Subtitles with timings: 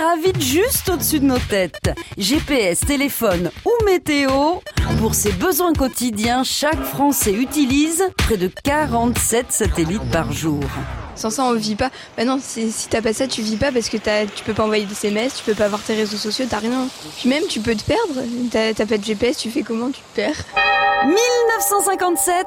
[0.00, 1.90] gravite juste au-dessus de nos têtes.
[2.16, 4.54] GPS, téléphone ou météo,
[4.98, 10.62] pour ses besoins quotidiens, chaque Français utilise près de 47 satellites par jour.
[11.16, 11.90] Sans ça, on vit pas.
[12.16, 14.86] Bah non, si t'as pas ça, tu vis pas parce que tu peux pas envoyer
[14.86, 16.88] des SMS, tu peux pas avoir tes réseaux sociaux, t'as rien.
[17.18, 18.22] Puis même, tu peux te perdre.
[18.50, 19.90] T'as pas de GPS, tu fais comment?
[19.90, 20.46] Tu te perds.
[21.04, 22.46] 1957,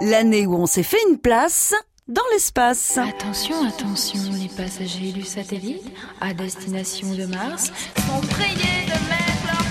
[0.00, 1.74] l'année où on s'est fait une place
[2.08, 2.98] dans l'espace.
[2.98, 5.84] Attention, attention, les passagers du satellite
[6.20, 9.64] à destination de Mars sont priés de mettre leur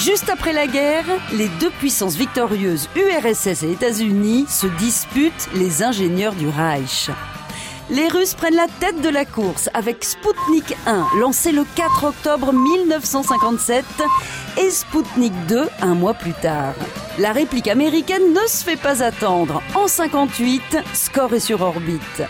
[0.00, 6.34] Juste après la guerre, les deux puissances victorieuses URSS et États-Unis se disputent les ingénieurs
[6.34, 7.10] du Reich.
[7.90, 12.50] Les Russes prennent la tête de la course avec Sputnik 1, lancé le 4 octobre
[12.52, 13.84] 1957,
[14.58, 16.72] et Sputnik 2 un mois plus tard.
[17.18, 19.62] La réplique américaine ne se fait pas attendre.
[19.74, 22.22] En 58, Score est sur orbite.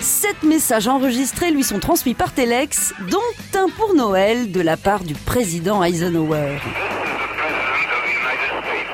[0.00, 3.18] Sept messages enregistrés lui sont transmis par Telex, dont
[3.58, 6.58] un pour Noël de la part du président Eisenhower.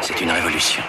[0.01, 0.83] C'est une révolution.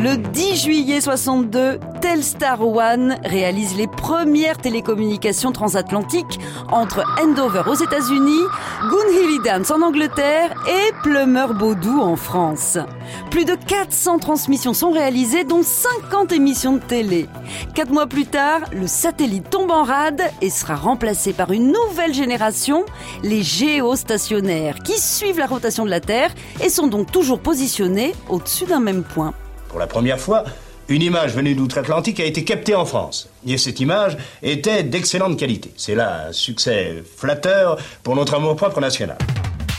[0.00, 6.38] Le 10 juillet 62, Telstar One réalise les premières télécommunications transatlantiques
[6.70, 8.44] entre Andover aux États-Unis,
[8.90, 12.78] Goonhilly Dance en Angleterre et Plumeur Baudou en France.
[13.32, 17.26] Plus de 400 transmissions sont réalisées, dont 50 émissions de télé.
[17.74, 22.14] Quatre mois plus tard, le satellite tombe en rade et sera remplacé par une nouvelle
[22.14, 22.84] génération,
[23.24, 26.30] les géostationnaires, qui suivent la rotation de la Terre
[26.62, 29.34] et sont donc toujours positionnés au-dessus d'un même point.
[29.68, 30.44] Pour la première fois,
[30.88, 33.28] une image venue d'outre-Atlantique a été captée en France.
[33.46, 35.72] Et cette image était d'excellente qualité.
[35.76, 39.18] C'est là un succès flatteur pour notre amour-propre national.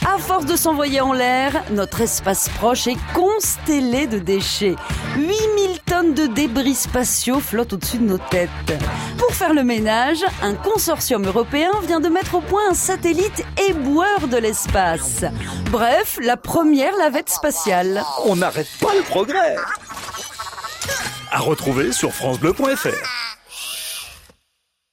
[0.08, 4.76] À force de s'envoyer en l'air, notre espace proche est constellé de déchets.
[5.18, 8.50] 8000 de débris spatiaux flottent au-dessus de nos têtes.
[9.18, 14.28] Pour faire le ménage, un consortium européen vient de mettre au point un satellite éboueur
[14.28, 15.26] de l'espace.
[15.72, 18.04] Bref, la première lavette spatiale.
[18.26, 19.56] On n'arrête pas le progrès
[21.32, 23.29] à retrouver sur francebleu.fr.